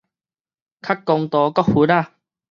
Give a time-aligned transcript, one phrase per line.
[0.03, 0.05] 較公
[1.29, 2.11] 道閣佛仔